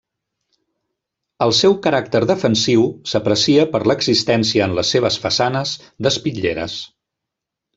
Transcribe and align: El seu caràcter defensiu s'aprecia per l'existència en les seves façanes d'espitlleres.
El 1.45 1.53
seu 1.57 1.75
caràcter 1.87 2.21
defensiu 2.31 2.87
s'aprecia 3.11 3.67
per 3.75 3.83
l'existència 3.91 4.69
en 4.69 4.75
les 4.79 4.95
seves 4.97 5.19
façanes 5.27 5.75
d'espitlleres. 6.07 6.81